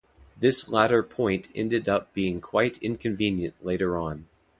This 0.35 0.67
latter 0.67 1.03
point 1.03 1.49
ended 1.53 1.87
up 1.87 2.11
being 2.15 2.41
quite 2.41 2.79
inconvenient 2.79 3.63
later 3.63 3.95
on. 3.99 4.27